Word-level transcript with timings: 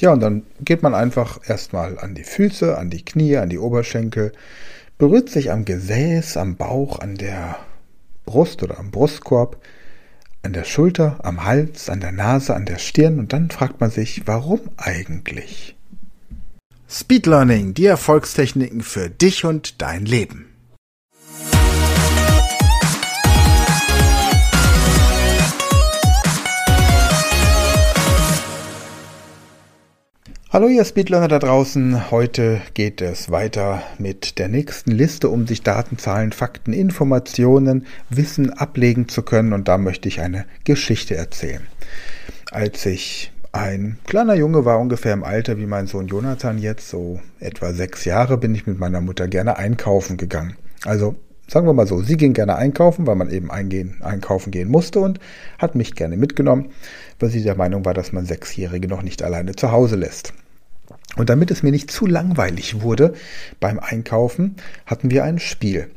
Ja, 0.00 0.12
und 0.12 0.20
dann 0.20 0.42
geht 0.60 0.82
man 0.82 0.94
einfach 0.94 1.40
erstmal 1.48 1.98
an 1.98 2.14
die 2.14 2.24
Füße, 2.24 2.76
an 2.76 2.90
die 2.90 3.04
Knie, 3.04 3.38
an 3.38 3.48
die 3.48 3.58
Oberschenkel, 3.58 4.32
berührt 4.98 5.30
sich 5.30 5.50
am 5.50 5.64
Gesäß, 5.64 6.36
am 6.36 6.56
Bauch, 6.56 6.98
an 7.00 7.16
der 7.16 7.56
Brust 8.26 8.62
oder 8.62 8.78
am 8.78 8.90
Brustkorb, 8.90 9.62
an 10.42 10.52
der 10.52 10.64
Schulter, 10.64 11.18
am 11.22 11.44
Hals, 11.44 11.88
an 11.88 12.00
der 12.00 12.12
Nase, 12.12 12.54
an 12.54 12.66
der 12.66 12.78
Stirn 12.78 13.18
und 13.18 13.32
dann 13.32 13.50
fragt 13.50 13.80
man 13.80 13.90
sich, 13.90 14.26
warum 14.26 14.60
eigentlich? 14.76 15.76
Speed 16.88 17.26
Learning, 17.26 17.74
die 17.74 17.86
Erfolgstechniken 17.86 18.82
für 18.82 19.10
dich 19.10 19.44
und 19.44 19.82
dein 19.82 20.04
Leben. 20.04 20.55
Hallo 30.56 30.68
ihr 30.68 30.86
Speedlearner 30.86 31.28
da 31.28 31.38
draußen, 31.38 32.10
heute 32.10 32.62
geht 32.72 33.02
es 33.02 33.30
weiter 33.30 33.82
mit 33.98 34.38
der 34.38 34.48
nächsten 34.48 34.90
Liste, 34.90 35.28
um 35.28 35.46
sich 35.46 35.62
Daten, 35.62 35.98
Zahlen, 35.98 36.32
Fakten, 36.32 36.72
Informationen, 36.72 37.84
Wissen 38.08 38.54
ablegen 38.54 39.06
zu 39.06 39.20
können 39.20 39.52
und 39.52 39.68
da 39.68 39.76
möchte 39.76 40.08
ich 40.08 40.22
eine 40.22 40.46
Geschichte 40.64 41.14
erzählen. 41.14 41.66
Als 42.52 42.86
ich 42.86 43.32
ein 43.52 43.98
kleiner 44.06 44.34
Junge 44.34 44.64
war, 44.64 44.80
ungefähr 44.80 45.12
im 45.12 45.24
Alter 45.24 45.58
wie 45.58 45.66
mein 45.66 45.88
Sohn 45.88 46.06
Jonathan 46.06 46.56
jetzt, 46.56 46.88
so 46.88 47.20
etwa 47.38 47.74
sechs 47.74 48.06
Jahre, 48.06 48.38
bin 48.38 48.54
ich 48.54 48.66
mit 48.66 48.78
meiner 48.78 49.02
Mutter 49.02 49.28
gerne 49.28 49.58
einkaufen 49.58 50.16
gegangen. 50.16 50.56
Also 50.86 51.16
sagen 51.48 51.66
wir 51.66 51.74
mal 51.74 51.86
so, 51.86 52.00
sie 52.00 52.16
ging 52.16 52.32
gerne 52.32 52.56
einkaufen, 52.56 53.06
weil 53.06 53.16
man 53.16 53.28
eben 53.28 53.50
eingehen, 53.50 53.96
einkaufen 54.00 54.52
gehen 54.52 54.70
musste 54.70 55.00
und 55.00 55.20
hat 55.58 55.74
mich 55.74 55.94
gerne 55.94 56.16
mitgenommen, 56.16 56.70
weil 57.20 57.28
sie 57.28 57.42
der 57.42 57.56
Meinung 57.56 57.84
war, 57.84 57.92
dass 57.92 58.12
man 58.12 58.24
Sechsjährige 58.24 58.88
noch 58.88 59.02
nicht 59.02 59.22
alleine 59.22 59.54
zu 59.54 59.70
Hause 59.70 59.96
lässt. 59.96 60.32
Und 61.16 61.30
damit 61.30 61.50
es 61.50 61.62
mir 61.62 61.70
nicht 61.72 61.90
zu 61.90 62.06
langweilig 62.06 62.82
wurde 62.82 63.14
beim 63.58 63.78
Einkaufen, 63.78 64.56
hatten 64.84 65.10
wir 65.10 65.24
ein 65.24 65.38
Spiel. 65.38 65.90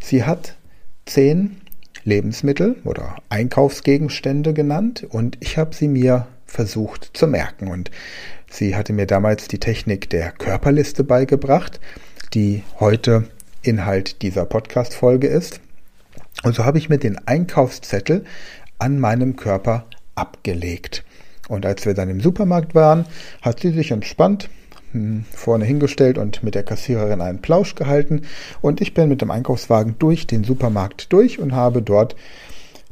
Sie 0.00 0.24
hat 0.24 0.56
zehn 1.06 1.56
Lebensmittel 2.04 2.76
oder 2.84 3.16
Einkaufsgegenstände 3.28 4.52
genannt 4.52 5.06
und 5.08 5.38
ich 5.40 5.56
habe 5.56 5.74
sie 5.74 5.88
mir 5.88 6.26
versucht 6.44 7.10
zu 7.14 7.26
merken. 7.26 7.68
Und 7.68 7.90
sie 8.50 8.76
hatte 8.76 8.92
mir 8.92 9.06
damals 9.06 9.48
die 9.48 9.58
Technik 9.58 10.10
der 10.10 10.32
Körperliste 10.32 11.04
beigebracht, 11.04 11.80
die 12.34 12.62
heute 12.78 13.28
Inhalt 13.62 14.22
dieser 14.22 14.44
Podcast-Folge 14.44 15.28
ist. 15.28 15.60
Und 16.42 16.54
so 16.54 16.64
habe 16.64 16.78
ich 16.78 16.88
mir 16.88 16.98
den 16.98 17.18
Einkaufszettel 17.26 18.24
an 18.78 18.98
meinem 18.98 19.36
Körper 19.36 19.86
abgelegt. 20.14 21.04
Und 21.48 21.64
als 21.64 21.86
wir 21.86 21.94
dann 21.94 22.10
im 22.10 22.20
Supermarkt 22.20 22.74
waren, 22.74 23.06
hat 23.42 23.60
sie 23.60 23.70
sich 23.70 23.90
entspannt 23.90 24.50
vorne 25.32 25.64
hingestellt 25.64 26.18
und 26.18 26.42
mit 26.42 26.54
der 26.54 26.62
Kassiererin 26.62 27.20
einen 27.20 27.40
Plausch 27.40 27.74
gehalten. 27.74 28.22
Und 28.60 28.80
ich 28.80 28.94
bin 28.94 29.08
mit 29.08 29.20
dem 29.20 29.30
Einkaufswagen 29.30 29.96
durch 29.98 30.26
den 30.26 30.44
Supermarkt 30.44 31.12
durch 31.12 31.38
und 31.38 31.52
habe 31.52 31.82
dort 31.82 32.16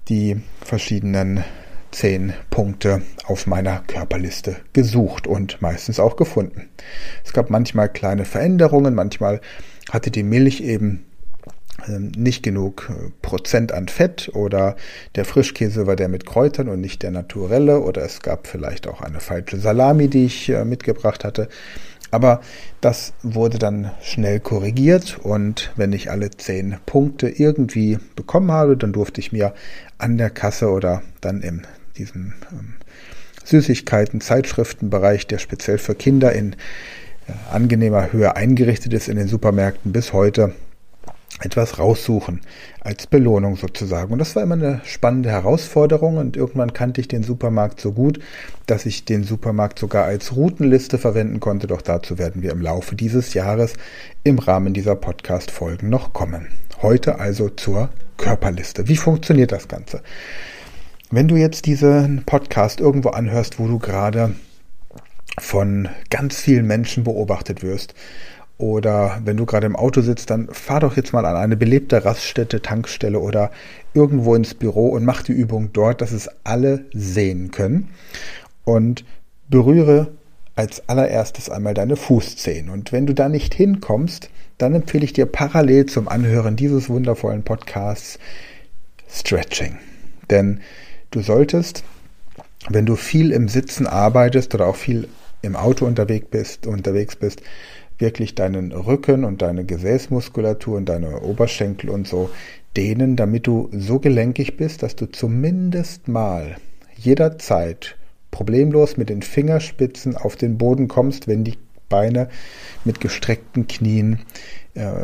die 0.09 0.41
verschiedenen 0.61 1.45
zehn 1.93 2.33
Punkte 2.51 3.03
auf 3.27 3.47
meiner 3.47 3.81
Körperliste 3.87 4.57
gesucht 4.73 5.27
und 5.27 5.61
meistens 5.61 6.01
auch 6.01 6.17
gefunden. 6.17 6.69
Es 7.25 7.33
gab 7.33 7.51
manchmal 7.51 7.89
kleine 7.89 8.25
Veränderungen, 8.25 8.95
manchmal 8.95 9.41
hatte 9.91 10.11
die 10.11 10.23
Milch 10.23 10.61
eben 10.61 11.05
nicht 11.89 12.43
genug 12.43 12.91
äh, 12.91 13.11
Prozent 13.23 13.73
an 13.73 13.89
Fett 13.89 14.31
oder 14.35 14.77
der 15.15 15.25
Frischkäse 15.25 15.87
war 15.87 15.97
der 15.97 16.09
mit 16.09 16.27
Kräutern 16.27 16.69
und 16.69 16.81
nicht 16.81 17.03
der 17.03 17.11
naturelle 17.11 17.81
oder 17.81 18.03
es 18.03 18.21
gab 18.21 18.47
vielleicht 18.47 18.87
auch 18.87 19.01
eine 19.01 19.21
falsche 19.21 19.59
Salami, 19.59 20.09
die 20.09 20.27
ich 20.27 20.49
äh, 20.49 20.65
mitgebracht 20.65 21.25
hatte. 21.25 21.49
Aber 22.11 22.43
das 22.83 23.15
wurde 23.23 23.59
dann 23.59 23.91
schnell 24.03 24.39
korrigiert 24.39 25.19
und 25.23 25.73
wenn 25.77 25.95
ich 25.95 26.11
alle 26.11 26.31
zehn 26.31 26.77
Punkte 26.85 27.29
irgendwie 27.29 27.99
bekommen 28.17 28.53
habe, 28.53 28.77
dann 28.77 28.93
durfte 28.93 29.21
ich 29.21 29.33
mir 29.33 29.55
an 29.97 30.19
der 30.19 30.29
Kasse 30.29 30.69
oder 30.69 31.03
dann 31.23 31.41
in 31.41 31.63
diesem 31.97 32.35
ähm, 32.53 32.75
Süßigkeiten, 33.45 34.21
Zeitschriftenbereich, 34.21 35.27
der 35.27 35.39
speziell 35.39 35.79
für 35.79 35.95
Kinder 35.95 36.33
in 36.33 36.53
äh, 36.53 37.33
angenehmer 37.51 38.13
Höhe 38.13 38.37
eingerichtet 38.37 38.93
ist 38.93 39.09
in 39.09 39.17
den 39.17 39.29
Supermärkten 39.29 39.93
bis 39.93 40.13
heute, 40.13 40.53
etwas 41.41 41.79
raussuchen 41.79 42.41
als 42.81 43.07
Belohnung 43.07 43.57
sozusagen. 43.57 44.13
Und 44.13 44.19
das 44.19 44.37
war 44.37 44.43
immer 44.43 44.55
eine 44.55 44.81
spannende 44.85 45.31
Herausforderung 45.31 46.19
und 46.19 46.37
irgendwann 46.37 46.73
kannte 46.73 47.01
ich 47.01 47.09
den 47.09 47.23
Supermarkt 47.23 47.81
so 47.81 47.93
gut, 47.93 48.21
dass 48.67 48.87
ich 48.87 49.05
den 49.05 49.25
Supermarkt 49.25 49.79
sogar 49.79 50.05
als 50.05 50.37
Routenliste 50.37 50.99
verwenden 50.99 51.41
konnte. 51.41 51.67
Doch 51.67 51.83
dazu 51.83 52.19
werden 52.19 52.43
wir 52.43 52.53
im 52.53 52.61
Laufe 52.61 52.95
dieses 52.95 53.35
Jahres 53.35 53.75
im 54.25 54.39
Rahmen 54.39 54.75
dieser 54.75 54.95
Podcast-Folgen 54.95 55.89
noch 55.89 56.13
kommen. 56.13 56.49
Heute 56.83 57.19
also 57.19 57.49
zur 57.49 57.89
Körperliste. 58.19 58.89
Wie 58.89 58.97
funktioniert 58.97 59.53
das 59.53 59.69
Ganze? 59.69 60.03
Wenn 61.11 61.29
du 61.29 61.37
jetzt 61.37 61.67
diesen 61.67 62.25
Podcast 62.25 62.81
irgendwo 62.81 63.11
anhörst, 63.11 63.59
wo 63.59 63.69
du 63.69 63.79
gerade 63.79 64.35
von 65.39 65.89
ganz 66.11 66.41
vielen 66.41 66.67
Menschen 66.67 67.05
beobachtet 67.05 67.63
wirst 67.63 67.95
oder 68.59 69.21
wenn 69.25 69.37
du 69.37 69.47
gerade 69.47 69.67
im 69.67 69.77
Auto 69.77 70.01
sitzt, 70.03 70.31
dann 70.31 70.49
fahr 70.53 70.81
doch 70.81 70.97
jetzt 70.97 71.13
mal 71.13 71.25
an 71.25 71.37
eine 71.37 71.57
belebte 71.57 72.05
Raststätte, 72.05 72.63
Tankstelle 72.63 73.19
oder 73.19 73.51
irgendwo 73.95 74.35
ins 74.35 74.55
Büro 74.55 74.89
und 74.89 75.05
mach 75.05 75.23
die 75.23 75.33
Übung 75.33 75.73
dort, 75.73 76.01
dass 76.01 76.13
es 76.13 76.29
alle 76.45 76.85
sehen 76.93 77.51
können. 77.51 77.89
Und 78.65 79.05
berühre 79.49 80.13
als 80.55 80.89
allererstes 80.89 81.51
einmal 81.51 81.75
deine 81.75 81.97
Fußzehen. 81.97 82.69
Und 82.69 82.93
wenn 82.93 83.07
du 83.07 83.15
da 83.15 83.29
nicht 83.29 83.55
hinkommst, 83.55 84.31
dann 84.59 84.75
empfehle 84.75 85.05
ich 85.05 85.13
dir 85.13 85.27
parallel 85.27 85.87
zum 85.87 86.09
Anhören 86.09 86.57
dieses 86.57 86.89
wundervollen 86.89 87.43
Podcasts 87.43 88.19
Stretching. 89.09 89.79
Denn 90.31 90.61
du 91.11 91.21
solltest, 91.21 91.85
wenn 92.69 92.87
du 92.87 92.97
viel 92.97 93.33
im 93.33 93.49
Sitzen 93.49 93.87
arbeitest 93.87 94.55
oder 94.55 94.67
auch 94.67 94.77
viel 94.77 95.09
im 95.43 95.57
Auto 95.57 95.85
unterwegs 95.85 96.29
bist, 96.31 96.67
unterwegs 96.67 97.17
bist, 97.17 97.43
wirklich 98.03 98.35
deinen 98.35 98.73
Rücken 98.73 99.25
und 99.25 99.41
deine 99.41 99.65
Gesäßmuskulatur 99.65 100.77
und 100.77 100.91
deine 100.91 101.21
Oberschenkel 101.21 101.89
und 101.89 102.07
so 102.07 102.29
dehnen, 102.77 103.17
damit 103.17 103.47
du 103.47 103.71
so 103.73 103.99
gelenkig 103.99 104.59
bist, 104.59 104.83
dass 104.83 104.97
du 104.97 105.07
zumindest 105.07 106.09
mal 106.09 106.57
jederzeit 106.97 107.97
problemlos 108.31 108.97
mit 108.97 109.09
den 109.09 109.23
Fingerspitzen 109.23 110.17
auf 110.17 110.37
den 110.37 110.59
Boden 110.59 110.89
kommst, 110.89 111.29
wenn 111.29 111.45
die 111.45 111.57
Beine 111.89 112.29
mit 112.85 113.01
gestreckten 113.01 113.69
Knien 113.69 114.21
äh, 114.75 114.95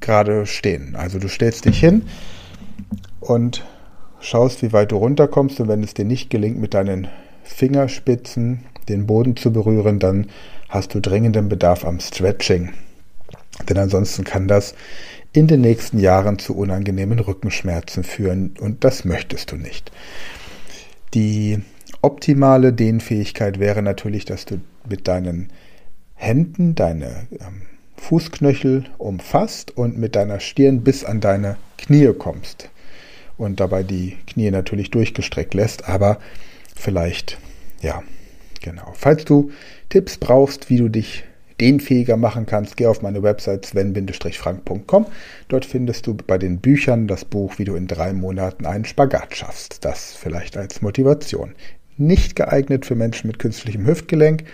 gerade 0.00 0.46
stehen. 0.46 0.96
Also 0.96 1.18
du 1.18 1.28
stellst 1.28 1.64
dich 1.64 1.78
hin 1.78 2.02
und 3.20 3.64
schaust, 4.20 4.62
wie 4.62 4.72
weit 4.72 4.90
du 4.90 4.96
runterkommst 4.96 5.60
und 5.60 5.68
wenn 5.68 5.84
es 5.84 5.94
dir 5.94 6.04
nicht 6.04 6.30
gelingt, 6.30 6.58
mit 6.58 6.74
deinen 6.74 7.06
Fingerspitzen 7.44 8.64
den 8.88 9.06
Boden 9.06 9.36
zu 9.36 9.52
berühren, 9.52 9.98
dann 9.98 10.26
hast 10.68 10.94
du 10.94 11.00
dringenden 11.00 11.48
Bedarf 11.48 11.84
am 11.84 12.00
Stretching. 12.00 12.72
Denn 13.68 13.78
ansonsten 13.78 14.24
kann 14.24 14.48
das 14.48 14.74
in 15.32 15.46
den 15.46 15.60
nächsten 15.60 15.98
Jahren 15.98 16.38
zu 16.38 16.56
unangenehmen 16.56 17.18
Rückenschmerzen 17.18 18.04
führen 18.04 18.54
und 18.60 18.84
das 18.84 19.04
möchtest 19.04 19.52
du 19.52 19.56
nicht. 19.56 19.90
Die 21.14 21.60
optimale 22.02 22.72
Dehnfähigkeit 22.72 23.58
wäre 23.58 23.82
natürlich, 23.82 24.24
dass 24.24 24.44
du 24.44 24.60
mit 24.88 25.08
deinen 25.08 25.48
Händen 26.14 26.74
deine 26.74 27.26
ähm, 27.32 27.62
Fußknöchel 27.96 28.84
umfasst 28.98 29.76
und 29.76 29.98
mit 29.98 30.16
deiner 30.16 30.40
Stirn 30.40 30.82
bis 30.82 31.04
an 31.04 31.20
deine 31.20 31.56
Knie 31.76 32.12
kommst 32.16 32.70
und 33.36 33.60
dabei 33.60 33.82
die 33.82 34.16
Knie 34.26 34.50
natürlich 34.50 34.90
durchgestreckt 34.90 35.54
lässt, 35.54 35.88
aber 35.88 36.18
vielleicht 36.74 37.38
ja 37.80 38.02
Genau. 38.60 38.92
Falls 38.94 39.24
du 39.24 39.50
Tipps 39.88 40.18
brauchst, 40.18 40.70
wie 40.70 40.76
du 40.76 40.88
dich 40.88 41.24
dehnfähiger 41.60 42.16
machen 42.16 42.46
kannst, 42.46 42.76
geh 42.76 42.86
auf 42.86 43.02
meine 43.02 43.22
Website 43.22 43.66
sven-frank.com. 43.66 45.06
Dort 45.48 45.64
findest 45.64 46.06
du 46.06 46.14
bei 46.14 46.38
den 46.38 46.58
Büchern 46.58 47.08
das 47.08 47.24
Buch, 47.24 47.58
wie 47.58 47.64
du 47.64 47.74
in 47.74 47.86
drei 47.86 48.12
Monaten 48.12 48.66
einen 48.66 48.84
Spagat 48.84 49.36
schaffst. 49.36 49.84
Das 49.84 50.14
vielleicht 50.14 50.56
als 50.56 50.82
Motivation. 50.82 51.54
Nicht 51.96 52.36
geeignet 52.36 52.86
für 52.86 52.94
Menschen 52.94 53.26
mit 53.26 53.38
künstlichem 53.38 53.86
Hüftgelenk. 53.86 54.44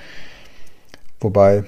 Wobei, 1.20 1.64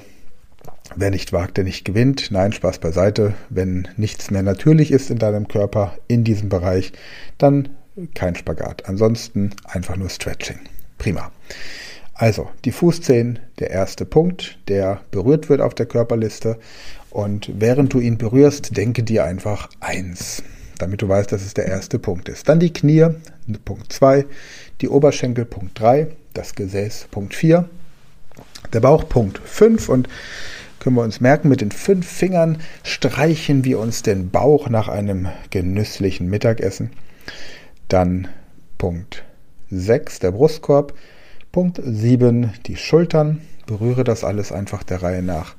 wer 0.94 1.10
nicht 1.10 1.32
wagt, 1.32 1.58
der 1.58 1.64
nicht 1.64 1.84
gewinnt. 1.84 2.30
Nein, 2.30 2.52
Spaß 2.52 2.78
beiseite. 2.78 3.34
Wenn 3.50 3.88
nichts 3.96 4.30
mehr 4.30 4.42
natürlich 4.42 4.90
ist 4.90 5.10
in 5.10 5.18
deinem 5.18 5.48
Körper 5.48 5.98
in 6.08 6.24
diesem 6.24 6.48
Bereich, 6.48 6.92
dann 7.36 7.68
kein 8.14 8.36
Spagat. 8.36 8.88
Ansonsten 8.88 9.50
einfach 9.64 9.96
nur 9.96 10.08
Stretching. 10.08 10.60
Prima. 10.98 11.30
Also, 12.18 12.48
die 12.64 12.72
Fußzehen, 12.72 13.40
der 13.58 13.70
erste 13.70 14.06
Punkt, 14.06 14.58
der 14.68 15.00
berührt 15.10 15.50
wird 15.50 15.60
auf 15.60 15.74
der 15.74 15.84
Körperliste. 15.84 16.58
Und 17.10 17.50
während 17.54 17.92
du 17.92 18.00
ihn 18.00 18.16
berührst, 18.16 18.74
denke 18.74 19.02
dir 19.02 19.24
einfach 19.24 19.68
eins, 19.80 20.42
damit 20.78 21.02
du 21.02 21.08
weißt, 21.08 21.30
dass 21.30 21.44
es 21.44 21.52
der 21.52 21.66
erste 21.66 21.98
Punkt 21.98 22.30
ist. 22.30 22.48
Dann 22.48 22.58
die 22.58 22.72
Knie, 22.72 23.06
Punkt 23.66 23.92
2, 23.92 24.24
die 24.80 24.88
Oberschenkel, 24.88 25.44
Punkt 25.44 25.78
3, 25.78 26.08
das 26.32 26.54
Gesäß, 26.54 27.08
Punkt 27.10 27.34
4, 27.34 27.68
Der 28.72 28.80
Bauch 28.80 29.08
Punkt 29.08 29.38
5 29.38 29.88
und 29.90 30.08
können 30.80 30.96
wir 30.96 31.02
uns 31.02 31.20
merken, 31.20 31.48
mit 31.48 31.60
den 31.60 31.70
fünf 31.70 32.06
Fingern 32.06 32.58
streichen 32.82 33.64
wir 33.64 33.78
uns 33.78 34.02
den 34.02 34.30
Bauch 34.30 34.68
nach 34.68 34.88
einem 34.88 35.28
genüsslichen 35.50 36.28
Mittagessen. 36.28 36.92
Dann 37.88 38.28
Punkt 38.78 39.24
6, 39.70 40.20
der 40.20 40.32
Brustkorb. 40.32 40.94
Punkt 41.56 41.80
7, 41.82 42.52
die 42.66 42.76
Schultern. 42.76 43.40
Berühre 43.64 44.04
das 44.04 44.24
alles 44.24 44.52
einfach 44.52 44.82
der 44.82 45.02
Reihe 45.02 45.22
nach. 45.22 45.54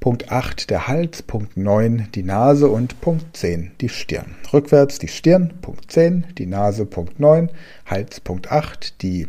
Punkt 0.00 0.32
8 0.32 0.68
der 0.70 0.88
Hals, 0.88 1.22
Punkt 1.22 1.56
9 1.56 2.08
die 2.16 2.24
Nase 2.24 2.66
und 2.66 3.00
Punkt 3.00 3.36
10 3.36 3.70
die 3.80 3.88
Stirn. 3.88 4.34
Rückwärts 4.52 4.98
die 4.98 5.06
Stirn, 5.06 5.54
Punkt 5.62 5.92
10, 5.92 6.26
die 6.36 6.46
Nase, 6.46 6.84
Punkt 6.84 7.20
9, 7.20 7.48
Hals, 7.86 8.18
Punkt 8.18 8.50
8, 8.50 9.00
die 9.02 9.28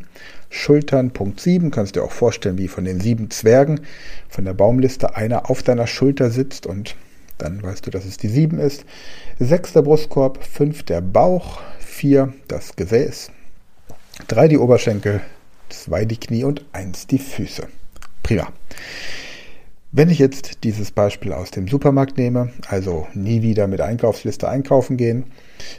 Schultern, 0.50 1.12
Punkt 1.12 1.40
7. 1.40 1.70
Kannst 1.70 1.96
dir 1.96 2.04
auch 2.04 2.12
vorstellen, 2.12 2.58
wie 2.58 2.68
von 2.68 2.86
den 2.86 3.00
sieben 3.00 3.30
Zwergen 3.30 3.82
von 4.28 4.44
der 4.44 4.56
Baumliste 4.56 5.16
einer 5.16 5.52
auf 5.52 5.62
deiner 5.62 5.86
Schulter 5.86 6.32
sitzt 6.32 6.66
und 6.66 6.96
dann 7.38 7.62
weißt 7.62 7.86
du, 7.86 7.92
dass 7.92 8.06
es 8.06 8.18
die 8.18 8.30
7 8.30 8.58
ist. 8.58 8.86
6 9.38 9.74
der 9.74 9.84
Brustkorb, 9.84 10.44
5 10.44 10.82
der 10.82 11.02
Bauch, 11.02 11.60
4 11.78 12.34
das 12.48 12.76
Gesäß, 12.76 13.30
3 14.30 14.48
die 14.48 14.58
Oberschenkel, 14.58 15.22
2 15.70 16.06
die 16.06 16.20
Knie 16.20 16.44
und 16.44 16.64
1 16.72 17.08
die 17.08 17.20
Füße. 17.20 17.68
Prima. 18.24 18.52
Wenn 19.92 20.10
ich 20.10 20.20
jetzt 20.20 20.64
dieses 20.64 20.92
Beispiel 20.92 21.32
aus 21.32 21.50
dem 21.50 21.68
Supermarkt 21.68 22.18
nehme, 22.18 22.52
also 22.68 23.08
nie 23.14 23.42
wieder 23.42 23.68
mit 23.68 23.80
Einkaufsliste 23.80 24.50
einkaufen 24.50 24.98
gehen, 24.98 25.24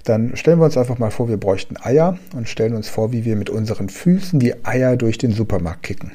dann 0.05 0.35
stellen 0.35 0.58
wir 0.58 0.64
uns 0.64 0.79
einfach 0.79 0.99
mal 0.99 1.11
vor, 1.11 1.29
wir 1.29 1.37
bräuchten 1.37 1.76
Eier 1.76 2.19
und 2.35 2.49
stellen 2.49 2.75
uns 2.75 2.88
vor, 2.88 3.12
wie 3.12 3.25
wir 3.25 3.37
mit 3.37 3.50
unseren 3.50 3.88
Füßen 3.88 4.40
die 4.40 4.64
Eier 4.64 4.96
durch 4.96 5.19
den 5.19 5.32
Supermarkt 5.32 5.82
kicken. 5.82 6.12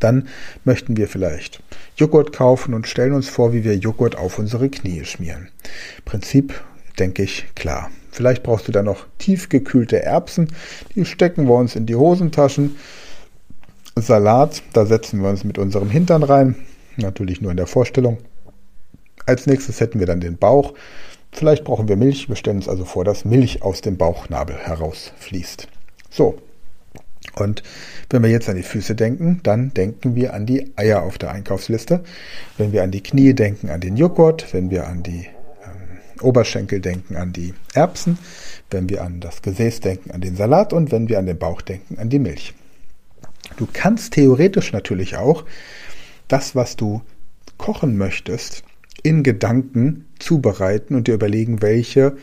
Dann 0.00 0.26
möchten 0.64 0.96
wir 0.96 1.06
vielleicht 1.06 1.62
Joghurt 1.96 2.32
kaufen 2.32 2.74
und 2.74 2.88
stellen 2.88 3.12
uns 3.12 3.28
vor, 3.28 3.52
wie 3.52 3.62
wir 3.62 3.76
Joghurt 3.76 4.16
auf 4.16 4.40
unsere 4.40 4.68
Knie 4.68 5.04
schmieren. 5.04 5.48
Prinzip, 6.04 6.60
denke 6.98 7.22
ich, 7.22 7.46
klar. 7.54 7.90
Vielleicht 8.12 8.42
brauchst 8.42 8.68
du 8.68 8.72
dann 8.72 8.84
noch 8.84 9.06
tiefgekühlte 9.18 10.02
Erbsen, 10.02 10.48
die 10.94 11.06
stecken 11.06 11.48
wir 11.48 11.54
uns 11.54 11.74
in 11.74 11.86
die 11.86 11.96
Hosentaschen. 11.96 12.76
Salat, 13.96 14.62
da 14.74 14.84
setzen 14.84 15.22
wir 15.22 15.30
uns 15.30 15.44
mit 15.44 15.58
unserem 15.58 15.88
Hintern 15.90 16.22
rein, 16.22 16.54
natürlich 16.98 17.40
nur 17.40 17.50
in 17.50 17.56
der 17.56 17.66
Vorstellung. 17.66 18.18
Als 19.24 19.46
nächstes 19.46 19.80
hätten 19.80 19.98
wir 19.98 20.06
dann 20.06 20.20
den 20.20 20.36
Bauch. 20.36 20.74
Vielleicht 21.32 21.64
brauchen 21.64 21.88
wir 21.88 21.96
Milch. 21.96 22.28
Wir 22.28 22.36
stellen 22.36 22.58
uns 22.58 22.68
also 22.68 22.84
vor, 22.84 23.04
dass 23.04 23.24
Milch 23.24 23.62
aus 23.62 23.80
dem 23.80 23.96
Bauchnabel 23.96 24.56
herausfließt. 24.56 25.68
So. 26.10 26.38
Und 27.36 27.62
wenn 28.10 28.22
wir 28.22 28.30
jetzt 28.30 28.48
an 28.50 28.56
die 28.56 28.62
Füße 28.62 28.94
denken, 28.94 29.40
dann 29.42 29.72
denken 29.72 30.16
wir 30.16 30.34
an 30.34 30.44
die 30.44 30.72
Eier 30.76 31.02
auf 31.02 31.16
der 31.16 31.30
Einkaufsliste. 31.30 32.02
Wenn 32.58 32.72
wir 32.72 32.82
an 32.82 32.90
die 32.90 33.02
Knie 33.02 33.32
denken, 33.32 33.70
an 33.70 33.80
den 33.80 33.96
Joghurt. 33.96 34.52
Wenn 34.52 34.70
wir 34.70 34.86
an 34.86 35.02
die 35.02 35.26
Oberschenkel 36.22 36.80
denken, 36.80 37.16
an 37.16 37.32
die 37.32 37.54
Erbsen. 37.74 38.18
Wenn 38.70 38.88
wir 38.88 39.02
an 39.02 39.20
das 39.20 39.42
Gesäß 39.42 39.80
denken, 39.80 40.10
an 40.10 40.20
den 40.20 40.36
Salat. 40.36 40.72
Und 40.72 40.92
wenn 40.92 41.08
wir 41.08 41.18
an 41.18 41.26
den 41.26 41.38
Bauch 41.38 41.62
denken, 41.62 41.98
an 41.98 42.08
die 42.08 42.18
Milch. 42.18 42.54
Du 43.56 43.68
kannst 43.72 44.14
theoretisch 44.14 44.72
natürlich 44.72 45.16
auch 45.16 45.44
das, 46.28 46.54
was 46.54 46.76
du 46.76 47.02
kochen 47.58 47.96
möchtest, 47.98 48.64
in 49.02 49.22
Gedanken 49.22 50.06
zubereiten 50.18 50.94
und 50.94 51.08
dir 51.08 51.14
überlegen, 51.14 51.60
welche 51.60 52.16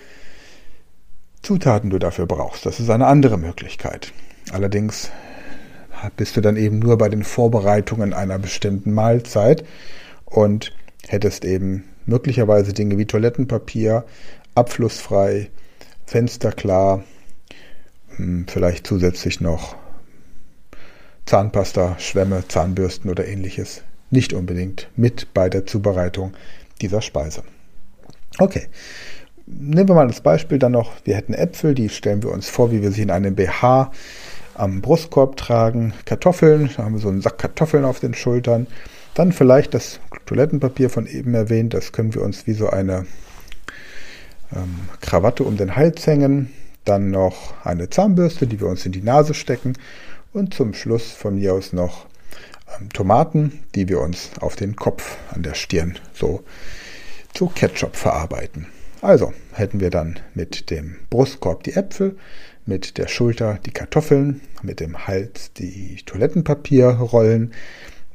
Zutaten 1.41 1.89
du 1.89 1.99
dafür 1.99 2.25
brauchst. 2.25 2.65
Das 2.65 2.79
ist 2.79 2.89
eine 2.89 3.07
andere 3.07 3.37
Möglichkeit. 3.37 4.11
Allerdings 4.51 5.11
bist 6.15 6.37
du 6.37 6.41
dann 6.41 6.55
eben 6.55 6.79
nur 6.79 6.97
bei 6.97 7.09
den 7.09 7.23
Vorbereitungen 7.23 8.13
einer 8.13 8.39
bestimmten 8.39 8.93
Mahlzeit 8.93 9.65
und 10.25 10.73
hättest 11.07 11.45
eben 11.45 11.83
möglicherweise 12.09 12.73
Dinge 12.73 12.97
wie 12.97 13.05
Toilettenpapier, 13.05 14.05
abflussfrei, 14.55 15.49
fensterklar, 16.05 17.03
hm, 18.15 18.45
vielleicht 18.47 18.85
zusätzlich 18.87 19.39
noch 19.39 19.75
Zahnpasta, 21.25 21.95
Schwämme, 21.99 22.47
Zahnbürsten 22.47 23.09
oder 23.09 23.27
ähnliches. 23.27 23.83
Nicht 24.09 24.33
unbedingt 24.33 24.89
mit 24.95 25.33
bei 25.33 25.49
der 25.49 25.67
Zubereitung 25.67 26.33
dieser 26.81 27.01
Speise. 27.01 27.43
Okay, 28.39 28.67
nehmen 29.45 29.87
wir 29.87 29.95
mal 29.95 30.07
das 30.07 30.21
Beispiel 30.21 30.57
dann 30.57 30.71
noch, 30.71 30.93
wir 31.03 31.15
hätten 31.15 31.33
Äpfel, 31.33 31.75
die 31.75 31.89
stellen 31.89 32.23
wir 32.23 32.31
uns 32.31 32.49
vor, 32.49 32.71
wie 32.71 32.81
wir 32.81 32.91
sie 32.91 33.03
in 33.03 33.11
einem 33.11 33.35
BH 33.35 33.91
am 34.55 34.81
Brustkorb 34.81 35.37
tragen, 35.37 35.93
Kartoffeln, 36.05 36.69
da 36.75 36.83
haben 36.83 36.93
wir 36.93 36.99
so 36.99 37.09
einen 37.09 37.21
Sack 37.21 37.37
Kartoffeln 37.37 37.85
auf 37.85 37.99
den 37.99 38.13
Schultern, 38.13 38.67
dann 39.13 39.31
vielleicht 39.31 39.73
das 39.73 39.99
Toilettenpapier 40.25 40.89
von 40.89 41.07
eben 41.07 41.33
erwähnt, 41.33 41.73
das 41.73 41.91
können 41.91 42.13
wir 42.13 42.21
uns 42.21 42.47
wie 42.47 42.53
so 42.53 42.69
eine 42.69 43.05
ähm, 44.55 44.75
Krawatte 45.01 45.43
um 45.43 45.57
den 45.57 45.75
Hals 45.75 46.05
hängen, 46.07 46.53
dann 46.85 47.11
noch 47.11 47.53
eine 47.65 47.89
Zahnbürste, 47.89 48.47
die 48.47 48.59
wir 48.59 48.67
uns 48.67 48.85
in 48.85 48.91
die 48.91 49.01
Nase 49.01 49.33
stecken. 49.33 49.73
Und 50.31 50.53
zum 50.53 50.73
Schluss 50.73 51.11
von 51.11 51.35
mir 51.35 51.53
aus 51.53 51.73
noch 51.73 52.05
ähm, 52.79 52.89
Tomaten, 52.89 53.59
die 53.75 53.89
wir 53.89 53.99
uns 53.99 54.31
auf 54.39 54.55
den 54.55 54.75
Kopf 54.75 55.17
an 55.31 55.43
der 55.43 55.55
Stirn 55.55 55.97
so 56.13 56.43
zu 57.33 57.47
Ketchup 57.47 57.95
verarbeiten. 57.95 58.67
Also 59.01 59.33
hätten 59.53 59.79
wir 59.79 59.89
dann 59.89 60.19
mit 60.33 60.69
dem 60.69 60.97
Brustkorb 61.09 61.63
die 61.63 61.73
Äpfel, 61.73 62.17
mit 62.65 62.97
der 62.97 63.07
Schulter 63.07 63.59
die 63.65 63.71
Kartoffeln, 63.71 64.41
mit 64.61 64.79
dem 64.79 65.07
Hals 65.07 65.53
die 65.53 65.97
Toilettenpapierrollen, 66.05 67.53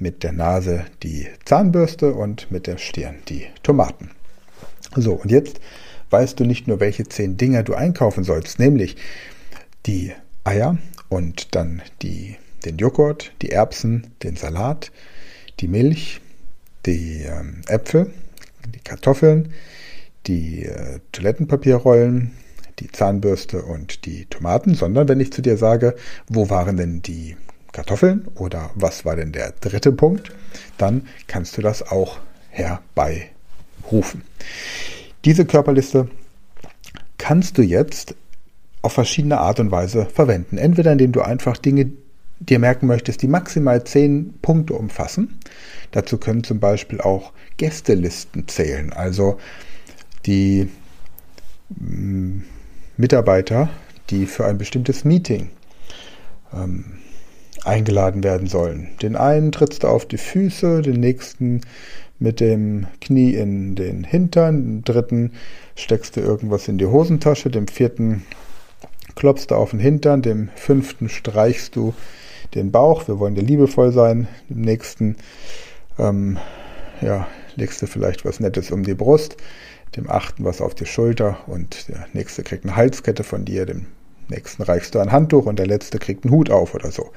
mit 0.04 0.22
der 0.22 0.32
Nase 0.32 0.84
die 1.02 1.26
Zahnbürste 1.46 2.12
und 2.12 2.50
mit 2.50 2.66
der 2.66 2.76
Stirn 2.76 3.16
die 3.26 3.46
Tomaten. 3.62 4.10
So, 4.94 5.14
und 5.14 5.30
jetzt 5.30 5.60
weißt 6.10 6.38
du 6.38 6.44
nicht 6.44 6.68
nur, 6.68 6.78
welche 6.78 7.04
zehn 7.04 7.38
Dinger 7.38 7.62
du 7.62 7.72
einkaufen 7.72 8.22
sollst, 8.22 8.58
nämlich 8.58 8.96
die 9.86 10.12
Eier 10.44 10.76
und 11.08 11.54
dann 11.54 11.80
die 12.02 12.36
den 12.66 12.76
Joghurt, 12.76 13.32
die 13.40 13.50
Erbsen, 13.50 14.08
den 14.22 14.36
Salat, 14.36 14.92
die 15.60 15.68
Milch, 15.68 16.20
die 16.84 17.22
äh, 17.22 17.72
Äpfel, 17.72 18.10
die 18.74 18.80
Kartoffeln, 18.80 19.54
die 20.26 20.66
äh, 20.66 21.00
Toilettenpapierrollen, 21.12 22.32
die 22.78 22.92
Zahnbürste 22.92 23.62
und 23.62 24.04
die 24.04 24.26
Tomaten, 24.26 24.74
sondern 24.74 25.08
wenn 25.08 25.20
ich 25.20 25.32
zu 25.32 25.40
dir 25.40 25.56
sage, 25.56 25.94
wo 26.28 26.50
waren 26.50 26.76
denn 26.76 27.00
die 27.00 27.36
Kartoffeln 27.74 28.28
oder 28.36 28.70
was 28.74 29.04
war 29.04 29.16
denn 29.16 29.32
der 29.32 29.52
dritte 29.60 29.92
Punkt, 29.92 30.30
dann 30.78 31.08
kannst 31.26 31.58
du 31.58 31.60
das 31.60 31.82
auch 31.82 32.19
herbeirufen. 32.48 34.22
Diese 35.24 35.44
Körperliste 35.44 36.08
kannst 37.19 37.58
du 37.58 37.62
jetzt 37.62 38.14
auf 38.81 38.93
verschiedene 38.93 39.38
Art 39.38 39.58
und 39.58 39.70
Weise 39.72 40.06
verwenden. 40.06 40.56
Entweder 40.56 40.93
indem 40.93 41.12
du 41.12 41.22
einfach 41.22 41.56
Dinge 41.56 41.90
dir 42.38 42.58
merken 42.58 42.86
möchtest, 42.86 43.22
die 43.22 43.28
maximal 43.28 43.82
zehn 43.84 44.34
Punkte 44.40 44.74
umfassen. 44.74 45.40
Dazu 45.90 46.19
können 46.19 46.44
zum 46.44 46.60
Beispiel 46.60 47.00
auch 47.00 47.32
Gästelisten 47.56 48.46
zählen, 48.46 48.93
also 48.93 49.38
die 50.26 50.69
mm, 51.70 52.40
Mitarbeiter, 52.96 53.70
die 54.10 54.26
für 54.26 54.44
ein 54.44 54.58
bestimmtes 54.58 55.04
Meeting 55.04 55.50
ähm, 56.52 56.98
eingeladen 57.64 58.22
werden 58.22 58.46
sollen. 58.46 58.88
Den 59.02 59.16
einen 59.16 59.52
trittst 59.52 59.82
du 59.82 59.88
auf 59.88 60.06
die 60.06 60.18
Füße, 60.18 60.82
den 60.82 61.00
nächsten 61.00 61.62
mit 62.18 62.40
dem 62.40 62.86
Knie 63.00 63.34
in 63.34 63.74
den 63.74 64.04
Hintern, 64.04 64.62
den 64.62 64.84
dritten 64.84 65.32
steckst 65.76 66.16
du 66.16 66.20
irgendwas 66.20 66.68
in 66.68 66.78
die 66.78 66.86
Hosentasche, 66.86 67.50
dem 67.50 67.66
vierten 67.66 68.24
klopfst 69.14 69.46
du 69.48 69.56
auf 69.56 69.70
den 69.70 69.80
Hintern, 69.80 70.22
dem 70.22 70.48
fünften 70.54 71.08
streichst 71.08 71.76
du 71.76 71.94
den 72.54 72.70
Bauch, 72.70 73.08
wir 73.08 73.18
wollen 73.18 73.34
dir 73.34 73.42
liebevoll 73.42 73.92
sein. 73.92 74.28
Im 74.48 74.60
nächsten, 74.60 75.16
ähm, 75.98 76.38
ja, 77.00 77.26
legst 77.56 77.82
du 77.82 77.86
vielleicht 77.86 78.24
was 78.24 78.40
Nettes 78.40 78.70
um 78.70 78.84
die 78.84 78.94
Brust, 78.94 79.36
dem 79.96 80.08
achten 80.08 80.44
was 80.44 80.60
auf 80.60 80.74
die 80.74 80.86
Schulter 80.86 81.38
und 81.46 81.88
der 81.88 82.06
nächste 82.12 82.42
kriegt 82.42 82.64
eine 82.64 82.76
Halskette 82.76 83.24
von 83.24 83.44
dir, 83.44 83.66
dem 83.66 83.86
nächsten 84.31 84.62
reichst 84.62 84.94
du 84.94 84.98
ein 84.98 85.12
Handtuch 85.12 85.46
und 85.46 85.58
der 85.58 85.66
letzte 85.66 85.98
kriegt 85.98 86.24
einen 86.24 86.32
Hut 86.32 86.50
auf 86.50 86.74
oder 86.74 86.90
so. 86.90 87.10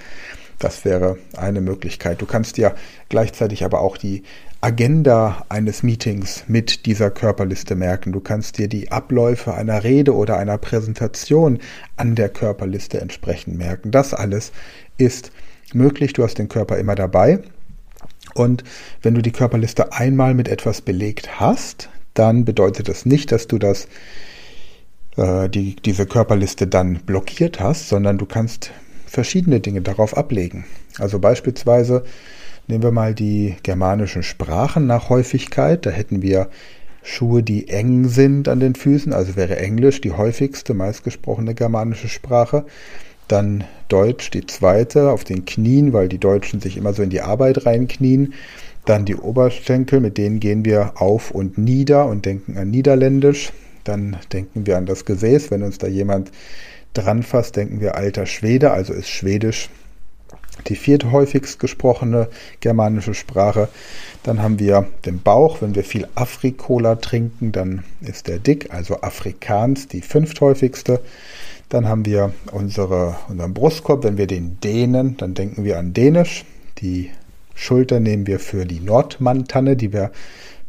Das 0.59 0.85
wäre 0.85 1.17
eine 1.35 1.61
Möglichkeit. 1.61 2.21
Du 2.21 2.25
kannst 2.25 2.57
dir 2.57 2.75
gleichzeitig 3.09 3.63
aber 3.63 3.81
auch 3.81 3.97
die 3.97 4.23
Agenda 4.59 5.45
eines 5.49 5.83
Meetings 5.83 6.45
mit 6.47 6.87
dieser 6.87 7.11
Körperliste 7.11 7.75
merken. 7.75 8.11
Du 8.11 8.19
kannst 8.19 8.57
dir 8.57 8.67
die 8.67 8.91
Abläufe 8.91 9.53
einer 9.53 9.83
Rede 9.83 10.15
oder 10.15 10.37
einer 10.37 10.57
Präsentation 10.57 11.59
an 11.95 12.15
der 12.15 12.29
Körperliste 12.29 12.99
entsprechend 12.99 13.57
merken. 13.57 13.91
Das 13.91 14.15
alles 14.15 14.51
ist 14.97 15.31
möglich. 15.73 16.13
Du 16.13 16.23
hast 16.23 16.39
den 16.39 16.49
Körper 16.49 16.77
immer 16.77 16.95
dabei. 16.95 17.39
Und 18.33 18.63
wenn 19.03 19.13
du 19.13 19.21
die 19.21 19.31
Körperliste 19.31 19.93
einmal 19.93 20.33
mit 20.33 20.47
etwas 20.47 20.81
belegt 20.81 21.39
hast, 21.39 21.89
dann 22.15 22.45
bedeutet 22.45 22.89
das 22.89 23.05
nicht, 23.05 23.31
dass 23.31 23.47
du 23.47 23.59
das, 23.59 23.87
äh, 25.17 25.49
die, 25.49 25.75
diese 25.75 26.05
Körperliste 26.05 26.67
dann 26.67 26.99
blockiert 27.05 27.59
hast, 27.59 27.89
sondern 27.89 28.17
du 28.17 28.25
kannst 28.25 28.71
verschiedene 29.05 29.59
Dinge 29.59 29.81
darauf 29.81 30.15
ablegen. 30.15 30.65
Also 30.99 31.19
beispielsweise, 31.19 32.03
Nehmen 32.69 32.83
wir 32.83 32.91
mal 32.91 33.13
die 33.13 33.55
germanischen 33.63 34.23
Sprachen 34.23 34.87
nach 34.87 35.07
Häufigkeit. 35.07 35.85
Da 35.85 35.89
hätten 35.89 36.21
wir 36.21 36.49
Schuhe, 37.01 37.41
die 37.41 37.69
eng 37.69 38.09
sind 38.09 38.49
an 38.49 38.59
den 38.59 38.75
Füßen, 38.75 39.13
also 39.13 39.37
wäre 39.37 39.55
Englisch 39.55 40.01
die 40.01 40.11
häufigste, 40.11 40.73
meistgesprochene 40.73 41.55
germanische 41.55 42.09
Sprache. 42.09 42.65
Dann 43.29 43.63
Deutsch 43.87 44.31
die 44.31 44.45
zweite 44.45 45.11
auf 45.11 45.23
den 45.23 45.45
Knien, 45.45 45.93
weil 45.93 46.09
die 46.09 46.17
Deutschen 46.17 46.59
sich 46.59 46.75
immer 46.75 46.91
so 46.91 47.03
in 47.03 47.09
die 47.09 47.21
Arbeit 47.21 47.65
reinknien. 47.65 48.33
Dann 48.83 49.05
die 49.05 49.15
Oberschenkel, 49.15 50.01
mit 50.01 50.17
denen 50.17 50.41
gehen 50.41 50.65
wir 50.65 51.01
auf 51.01 51.31
und 51.31 51.57
nieder 51.57 52.05
und 52.05 52.25
denken 52.25 52.57
an 52.57 52.69
Niederländisch. 52.69 53.53
Dann 53.87 54.17
denken 54.33 54.65
wir 54.65 54.77
an 54.77 54.85
das 54.85 55.05
Gesäß. 55.05 55.51
Wenn 55.51 55.63
uns 55.63 55.77
da 55.77 55.87
jemand 55.87 56.31
dran 56.93 57.23
fasst, 57.23 57.55
denken 57.55 57.79
wir 57.79 57.95
alter 57.95 58.25
Schwede, 58.25 58.71
also 58.71 58.93
ist 58.93 59.09
Schwedisch 59.09 59.69
die 60.67 60.75
vierthäufigst 60.75 61.59
gesprochene 61.59 62.27
germanische 62.59 63.13
Sprache. 63.13 63.69
Dann 64.23 64.41
haben 64.41 64.59
wir 64.59 64.87
den 65.05 65.21
Bauch. 65.21 65.61
Wenn 65.61 65.75
wir 65.75 65.83
viel 65.83 66.07
Afrikola 66.15 66.95
trinken, 66.95 67.51
dann 67.51 67.83
ist 68.01 68.27
der 68.27 68.39
dick, 68.39 68.73
also 68.73 69.01
Afrikaans 69.01 69.87
die 69.87 70.01
fünfthäufigste. 70.01 70.99
Dann 71.69 71.87
haben 71.87 72.05
wir 72.05 72.33
unsere, 72.51 73.17
unseren 73.29 73.53
Brustkorb. 73.53 74.03
Wenn 74.03 74.17
wir 74.17 74.27
den 74.27 74.59
dehnen, 74.61 75.17
dann 75.17 75.33
denken 75.33 75.63
wir 75.63 75.77
an 75.77 75.93
Dänisch. 75.93 76.45
Die 76.79 77.11
Schulter 77.55 77.99
nehmen 77.99 78.27
wir 78.27 78.39
für 78.39 78.65
die 78.65 78.79
Nordmann-Tanne, 78.79 79.75
die 79.75 79.93
wir 79.93 80.11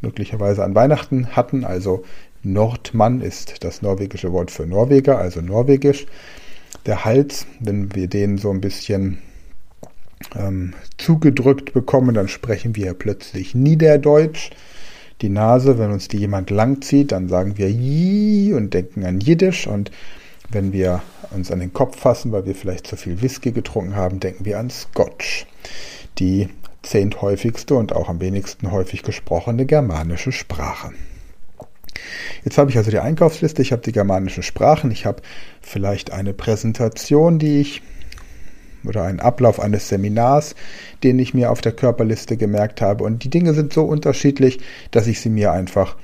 möglicherweise 0.00 0.64
an 0.64 0.74
Weihnachten 0.74 1.28
hatten. 1.36 1.64
Also 1.64 2.04
Nordmann 2.52 3.20
ist 3.20 3.64
das 3.64 3.82
norwegische 3.82 4.32
Wort 4.32 4.50
für 4.50 4.66
Norweger, 4.66 5.18
also 5.18 5.40
Norwegisch. 5.40 6.06
Der 6.86 7.04
Hals, 7.04 7.46
wenn 7.60 7.94
wir 7.94 8.08
den 8.08 8.38
so 8.38 8.50
ein 8.50 8.60
bisschen 8.60 9.18
ähm, 10.34 10.74
zugedrückt 10.96 11.72
bekommen, 11.72 12.14
dann 12.14 12.28
sprechen 12.28 12.76
wir 12.76 12.94
plötzlich 12.94 13.54
Niederdeutsch. 13.54 14.50
Die 15.20 15.28
Nase, 15.28 15.78
wenn 15.78 15.90
uns 15.90 16.08
die 16.08 16.18
jemand 16.18 16.50
langzieht, 16.50 17.12
dann 17.12 17.28
sagen 17.28 17.58
wir 17.58 17.70
Ji 17.70 18.52
und 18.52 18.72
denken 18.74 19.04
an 19.04 19.20
Jiddisch. 19.20 19.66
Und 19.66 19.90
wenn 20.50 20.72
wir 20.72 21.02
uns 21.30 21.50
an 21.50 21.58
den 21.60 21.72
Kopf 21.72 21.98
fassen, 21.98 22.32
weil 22.32 22.46
wir 22.46 22.54
vielleicht 22.54 22.86
zu 22.86 22.96
viel 22.96 23.20
Whisky 23.20 23.52
getrunken 23.52 23.96
haben, 23.96 24.20
denken 24.20 24.44
wir 24.44 24.58
an 24.58 24.70
Scotch. 24.70 25.46
Die 26.18 26.48
zehnthäufigste 26.82 27.74
und 27.74 27.92
auch 27.92 28.08
am 28.08 28.20
wenigsten 28.20 28.70
häufig 28.70 29.02
gesprochene 29.02 29.66
germanische 29.66 30.32
Sprache. 30.32 30.92
Jetzt 32.44 32.58
habe 32.58 32.70
ich 32.70 32.76
also 32.76 32.90
die 32.90 32.98
Einkaufsliste, 32.98 33.62
ich 33.62 33.72
habe 33.72 33.82
die 33.82 33.92
germanischen 33.92 34.42
Sprachen, 34.42 34.90
ich 34.90 35.06
habe 35.06 35.22
vielleicht 35.60 36.12
eine 36.12 36.34
Präsentation, 36.34 37.38
die 37.38 37.60
ich 37.60 37.82
oder 38.84 39.04
einen 39.04 39.20
Ablauf 39.20 39.60
eines 39.60 39.88
Seminars, 39.88 40.54
den 41.02 41.18
ich 41.18 41.34
mir 41.34 41.50
auf 41.50 41.60
der 41.60 41.72
Körperliste 41.72 42.36
gemerkt 42.36 42.80
habe. 42.80 43.04
Und 43.04 43.24
die 43.24 43.30
Dinge 43.30 43.54
sind 43.54 43.72
so 43.72 43.84
unterschiedlich, 43.84 44.60
dass 44.90 45.06
ich 45.06 45.20
sie 45.20 45.30
mir 45.30 45.52
einfach 45.52 45.96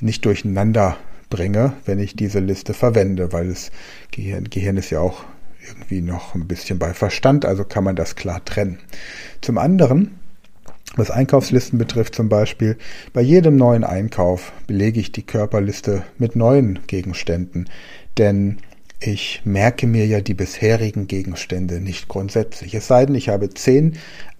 nicht 0.00 0.24
durcheinander 0.24 0.96
bringe, 1.30 1.74
wenn 1.86 1.98
ich 1.98 2.16
diese 2.16 2.40
Liste 2.40 2.74
verwende, 2.74 3.32
weil 3.32 3.48
das 3.48 3.70
Gehirn, 4.10 4.50
Gehirn 4.50 4.76
ist 4.76 4.90
ja 4.90 5.00
auch 5.00 5.24
irgendwie 5.66 6.00
noch 6.00 6.34
ein 6.34 6.48
bisschen 6.48 6.78
bei 6.78 6.94
Verstand, 6.94 7.44
also 7.44 7.64
kann 7.64 7.84
man 7.84 7.96
das 7.96 8.16
klar 8.16 8.44
trennen. 8.44 8.78
Zum 9.40 9.58
anderen, 9.58 10.19
was 10.96 11.10
Einkaufslisten 11.10 11.78
betrifft 11.78 12.14
zum 12.14 12.28
Beispiel, 12.28 12.76
bei 13.12 13.20
jedem 13.20 13.56
neuen 13.56 13.84
Einkauf 13.84 14.52
belege 14.66 15.00
ich 15.00 15.12
die 15.12 15.22
Körperliste 15.22 16.02
mit 16.18 16.34
neuen 16.36 16.80
Gegenständen, 16.86 17.68
denn 18.18 18.58
ich 18.98 19.40
merke 19.44 19.86
mir 19.86 20.06
ja 20.06 20.20
die 20.20 20.34
bisherigen 20.34 21.06
Gegenstände 21.06 21.80
nicht 21.80 22.08
grundsätzlich. 22.08 22.74
Es 22.74 22.86
sei 22.86 23.06
denn, 23.06 23.14
ich 23.14 23.28
habe 23.28 23.48
zehn 23.48 23.96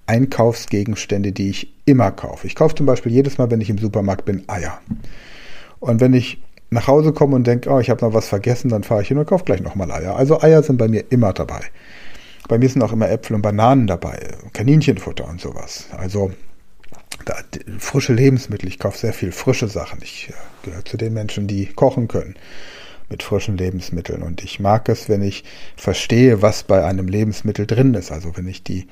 Einkaufsgegenstände, 0.06 1.32
die 1.32 1.50
ich 1.50 1.72
immer 1.86 2.10
kaufe. 2.10 2.46
Ich 2.46 2.54
kaufe 2.54 2.74
zum 2.74 2.84
Beispiel 2.84 3.12
jedes 3.12 3.38
Mal, 3.38 3.50
wenn 3.50 3.60
ich 3.60 3.70
im 3.70 3.78
Supermarkt 3.78 4.24
bin, 4.24 4.42
Eier. 4.48 4.80
Und 5.78 6.00
wenn 6.00 6.12
ich 6.12 6.42
nach 6.68 6.88
Hause 6.88 7.12
komme 7.12 7.36
und 7.36 7.46
denke, 7.46 7.70
oh, 7.70 7.80
ich 7.80 7.90
habe 7.90 8.04
noch 8.04 8.12
was 8.12 8.28
vergessen, 8.28 8.68
dann 8.68 8.82
fahre 8.82 9.02
ich 9.02 9.08
hin 9.08 9.18
und 9.18 9.26
kaufe 9.26 9.44
gleich 9.44 9.62
nochmal 9.62 9.90
Eier. 9.90 10.16
Also 10.16 10.40
Eier 10.40 10.62
sind 10.62 10.76
bei 10.76 10.88
mir 10.88 11.04
immer 11.10 11.32
dabei. 11.32 11.60
Bei 12.50 12.58
mir 12.58 12.68
sind 12.68 12.82
auch 12.82 12.92
immer 12.92 13.08
Äpfel 13.08 13.36
und 13.36 13.42
Bananen 13.42 13.86
dabei, 13.86 14.26
Kaninchenfutter 14.52 15.24
und 15.28 15.40
sowas. 15.40 15.86
Also 15.96 16.32
da, 17.24 17.36
frische 17.78 18.12
Lebensmittel, 18.12 18.68
ich 18.68 18.80
kaufe 18.80 18.98
sehr 18.98 19.12
viel 19.12 19.30
frische 19.30 19.68
Sachen. 19.68 20.00
Ich 20.02 20.30
äh, 20.30 20.32
gehöre 20.64 20.84
zu 20.84 20.96
den 20.96 21.12
Menschen, 21.12 21.46
die 21.46 21.66
kochen 21.66 22.08
können 22.08 22.34
mit 23.08 23.22
frischen 23.22 23.56
Lebensmitteln. 23.56 24.24
Und 24.24 24.42
ich 24.42 24.58
mag 24.58 24.88
es, 24.88 25.08
wenn 25.08 25.22
ich 25.22 25.44
verstehe, 25.76 26.42
was 26.42 26.64
bei 26.64 26.84
einem 26.84 27.06
Lebensmittel 27.06 27.68
drin 27.68 27.94
ist. 27.94 28.10
Also 28.10 28.36
wenn 28.36 28.48
ich 28.48 28.64
die, 28.64 28.88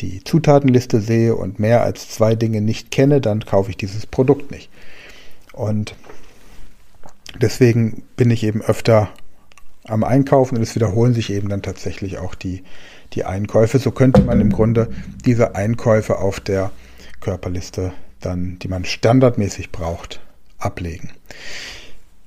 die 0.00 0.24
Zutatenliste 0.24 1.00
sehe 1.00 1.36
und 1.36 1.60
mehr 1.60 1.84
als 1.84 2.08
zwei 2.08 2.34
Dinge 2.34 2.62
nicht 2.62 2.90
kenne, 2.90 3.20
dann 3.20 3.44
kaufe 3.44 3.70
ich 3.70 3.76
dieses 3.76 4.06
Produkt 4.06 4.50
nicht. 4.50 4.70
Und 5.52 5.94
deswegen 7.40 8.02
bin 8.16 8.32
ich 8.32 8.42
eben 8.42 8.60
öfter 8.60 9.08
am 9.88 10.04
Einkaufen 10.04 10.56
und 10.56 10.62
es 10.62 10.74
wiederholen 10.74 11.14
sich 11.14 11.32
eben 11.32 11.48
dann 11.48 11.62
tatsächlich 11.62 12.18
auch 12.18 12.34
die, 12.34 12.62
die 13.14 13.24
Einkäufe. 13.24 13.78
So 13.78 13.90
könnte 13.90 14.22
man 14.22 14.40
im 14.40 14.52
Grunde 14.52 14.88
diese 15.24 15.54
Einkäufe 15.54 16.18
auf 16.18 16.40
der 16.40 16.70
Körperliste 17.20 17.92
dann, 18.20 18.58
die 18.60 18.68
man 18.68 18.84
standardmäßig 18.84 19.72
braucht, 19.72 20.20
ablegen. 20.58 21.10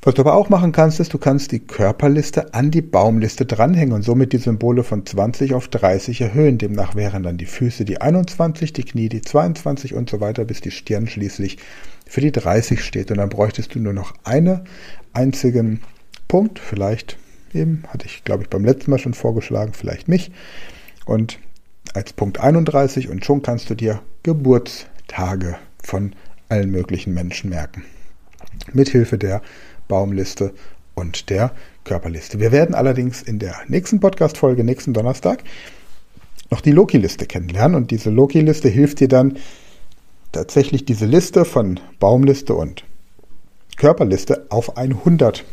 Was 0.04 0.16
du 0.16 0.22
aber 0.22 0.34
auch 0.34 0.50
machen 0.50 0.72
kannst, 0.72 1.00
ist, 1.00 1.14
du 1.14 1.20
kannst 1.20 1.52
die 1.52 1.60
Körperliste 1.60 2.56
an 2.56 2.72
die 2.72 2.82
Baumliste 2.82 3.46
dranhängen 3.46 3.94
und 3.94 4.02
somit 4.02 4.34
die 4.34 4.40
Symbole 4.40 4.84
von 4.84 5.06
20 5.06 5.54
auf 5.54 5.68
30 5.68 6.22
erhöhen. 6.22 6.58
Demnach 6.58 6.96
wären 6.96 7.22
dann 7.22 7.38
die 7.38 7.46
Füße 7.46 7.86
die 7.86 8.02
21, 8.02 8.74
die 8.74 8.84
Knie 8.84 9.10
die 9.10 9.22
22 9.22 9.94
und 9.94 10.10
so 10.10 10.20
weiter, 10.20 10.44
bis 10.44 10.60
die 10.60 10.72
Stirn 10.72 11.06
schließlich 11.06 11.60
für 12.08 12.22
die 12.22 12.32
30 12.32 12.84
steht. 12.84 13.12
Und 13.12 13.18
dann 13.18 13.30
bräuchtest 13.30 13.76
du 13.76 13.80
nur 13.80 13.94
noch 13.94 14.16
einen 14.24 14.62
einzigen 15.14 15.82
Punkt, 16.28 16.58
vielleicht 16.58 17.18
eben, 17.54 17.84
hatte 17.88 18.06
ich 18.06 18.24
glaube 18.24 18.44
ich 18.44 18.50
beim 18.50 18.66
letzten 18.66 18.92
Mal 18.92 19.00
schon 19.00 19.14
vorgeschlagen, 19.14 19.74
vielleicht 19.74 20.08
mich. 20.08 20.32
Und 21.06 21.40
als 21.94 22.14
Punkt 22.14 22.40
31 22.40 23.10
und 23.10 23.26
schon 23.26 23.42
kannst 23.42 23.70
du 23.70 23.76
dir 23.76 24.02
Geburtstage 24.24 25.58
von 25.84 26.16
allen 26.50 26.72
möglichen 26.72 27.14
Menschen 27.14 27.50
merken. 27.50 27.84
Mithilfe 28.74 29.18
der 29.18 29.42
Baumliste 29.88 30.54
und 30.96 31.30
der 31.30 31.52
Körperliste. 31.84 32.40
Wir 32.40 32.52
werden 32.52 32.76
allerdings 32.76 33.22
in 33.22 33.40
der 33.40 33.56
nächsten 33.68 34.00
Podcast-Folge, 34.00 34.64
nächsten 34.64 34.94
Donnerstag, 34.94 35.44
noch 36.50 36.62
die 36.62 36.72
Loki-Liste 36.72 37.26
kennenlernen. 37.26 37.76
Und 37.76 37.92
diese 37.92 38.10
Loki-Liste 38.10 38.70
hilft 38.70 39.00
dir 39.00 39.08
dann 39.08 39.38
tatsächlich 40.32 40.86
diese 40.86 41.06
Liste 41.06 41.46
von 41.46 41.80
Baumliste 42.00 42.54
und 42.54 42.86
Körperliste 43.78 44.46
auf 44.50 44.78
100 44.78 45.46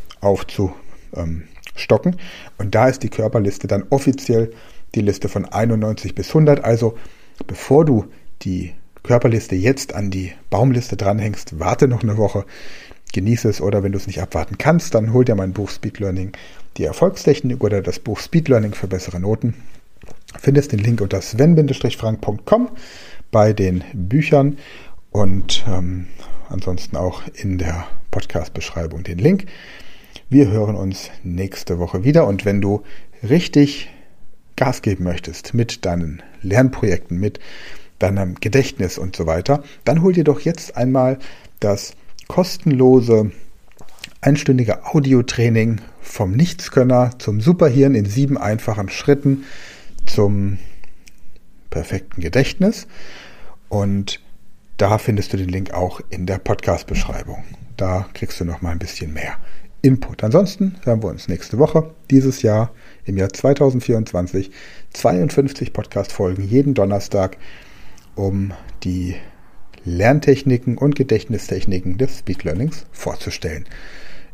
aufzustocken. 1.79 2.17
Und 2.59 2.75
da 2.75 2.89
ist 2.89 3.03
die 3.03 3.09
Körperliste 3.09 3.69
dann 3.69 3.85
offiziell 3.91 4.53
die 4.95 5.01
Liste 5.01 5.29
von 5.29 5.45
91 5.45 6.15
bis 6.15 6.29
100. 6.29 6.65
Also 6.65 6.97
bevor 7.47 7.85
du 7.85 8.07
die 8.43 8.75
Körperliste 9.03 9.55
jetzt 9.55 9.95
an 9.95 10.11
die 10.11 10.33
Baumliste 10.51 10.97
dranhängst, 10.97 11.59
warte 11.59 11.89
noch 11.89 12.03
eine 12.03 12.17
Woche, 12.17 12.45
genieße 13.13 13.49
es 13.49 13.61
oder 13.61 13.83
wenn 13.83 13.93
du 13.93 13.99
es 13.99 14.07
nicht 14.07 14.21
abwarten 14.21 14.59
kannst, 14.59 14.95
dann 14.95 15.13
hol 15.13 15.25
dir 15.25 15.35
mein 15.35 15.53
Buch 15.53 15.71
Speed 15.71 15.99
Learning, 15.99 16.33
die 16.77 16.85
Erfolgstechnik 16.85 17.63
oder 17.63 17.81
das 17.81 18.01
Buch 18.01 18.19
Speed 18.19 18.49
Learning 18.49 18.75
für 18.75 18.87
bessere 18.87 19.21
Noten. 19.21 19.55
Findest 20.39 20.73
den 20.73 20.81
Link 20.81 21.01
unter 21.01 21.23
sven-frank.com 21.23 22.71
bei 23.31 23.53
den 23.53 23.85
Büchern 23.95 24.59
und 25.11 25.65
ähm, 25.67 26.09
ansonsten 26.51 26.97
auch 26.97 27.23
in 27.35 27.57
der 27.57 27.87
Podcast-Beschreibung 28.11 29.05
den 29.05 29.19
Link. 29.19 29.47
Wir 30.31 30.51
hören 30.51 30.77
uns 30.77 31.11
nächste 31.23 31.79
Woche 31.79 32.05
wieder 32.05 32.27
und 32.27 32.45
wenn 32.45 32.61
du 32.61 32.83
richtig 33.23 33.89
Gas 34.57 34.83
geben 34.83 35.05
möchtest 35.05 35.55
mit 35.55 35.87
deinen 35.87 36.23
Lernprojekten, 36.43 37.19
mit 37.19 37.41
deinem 37.99 38.35
Gedächtnis 38.35 38.99
und 38.99 39.17
so 39.17 39.25
weiter, 39.25 39.63
dann 39.87 40.03
hol 40.03 40.13
dir 40.13 40.25
doch 40.25 40.41
jetzt 40.41 40.77
einmal 40.77 41.19
das 41.61 41.95
kostenlose 42.27 43.33
einstündige 44.21 44.85
Audiotraining 44.85 45.81
vom 46.03 46.33
Nichtskönner 46.33 47.13
zum 47.19 47.41
Superhirn 47.41 47.95
in 47.95 48.05
sieben 48.05 48.37
einfachen 48.37 48.91
Schritten 48.91 49.45
zum 50.05 50.59
perfekten 51.71 52.21
Gedächtnis. 52.21 52.87
Und 53.71 54.21
da 54.77 54.99
findest 54.99 55.33
du 55.33 55.39
den 55.39 55.49
Link 55.49 55.73
auch 55.73 56.03
in 56.11 56.27
der 56.27 56.37
Podcast-Beschreibung. 56.37 57.45
Da 57.79 58.11
kriegst 58.13 58.39
du 58.41 58.45
noch 58.45 58.61
mal 58.61 58.73
ein 58.73 58.79
bisschen 58.79 59.15
mehr 59.15 59.39
Input. 59.89 60.23
Ansonsten 60.23 60.75
hören 60.85 61.03
wir 61.03 61.09
uns 61.09 61.29
nächste 61.29 61.57
Woche, 61.57 61.95
dieses 62.11 62.43
Jahr, 62.43 62.73
im 63.07 63.17
Jahr 63.17 63.31
2024, 63.31 64.51
52 64.93 65.73
Podcast-Folgen 65.73 66.45
jeden 66.45 66.75
Donnerstag, 66.75 67.39
um 68.15 68.53
die 68.85 69.17
Lerntechniken 69.87 70.77
und 70.77 70.95
Gedächtnistechniken 70.95 71.97
des 71.97 72.19
Speed 72.19 72.45
Learnings 72.45 72.85
vorzustellen. 72.93 73.65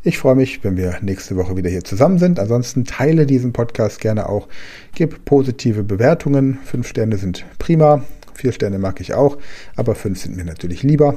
Ich 0.03 0.17
freue 0.17 0.35
mich, 0.35 0.61
wenn 0.65 0.75
wir 0.75 0.97
nächste 1.01 1.37
Woche 1.37 1.55
wieder 1.55 1.69
hier 1.69 1.85
zusammen 1.85 2.19
sind. 2.19 2.37
Ansonsten 2.37 2.83
teile 2.83 3.25
diesen 3.25 3.53
Podcast 3.53 4.01
gerne 4.01 4.27
auch. 4.27 4.49
Gib 4.93 5.23
positive 5.23 5.83
Bewertungen. 5.83 6.59
Fünf 6.65 6.89
Sterne 6.89 7.15
sind 7.15 7.45
prima. 7.59 8.03
Vier 8.33 8.51
Sterne 8.51 8.77
mag 8.77 8.99
ich 8.99 9.13
auch, 9.13 9.37
aber 9.77 9.95
fünf 9.95 10.19
sind 10.19 10.35
mir 10.35 10.43
natürlich 10.43 10.83
lieber. 10.83 11.15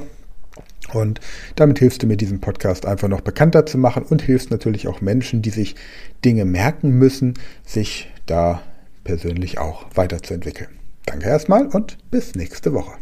Und 0.93 1.19
damit 1.55 1.79
hilfst 1.79 2.03
du 2.03 2.07
mir, 2.07 2.17
diesen 2.17 2.39
Podcast 2.39 2.85
einfach 2.85 3.07
noch 3.07 3.21
bekannter 3.21 3.65
zu 3.65 3.77
machen 3.77 4.03
und 4.03 4.21
hilfst 4.21 4.51
natürlich 4.51 4.87
auch 4.87 5.01
Menschen, 5.01 5.41
die 5.41 5.49
sich 5.49 5.75
Dinge 6.23 6.45
merken 6.45 6.91
müssen, 6.91 7.35
sich 7.65 8.11
da 8.25 8.61
persönlich 9.03 9.57
auch 9.57 9.85
weiterzuentwickeln. 9.95 10.69
Danke 11.05 11.27
erstmal 11.27 11.67
und 11.67 11.97
bis 12.11 12.35
nächste 12.35 12.73
Woche. 12.73 12.93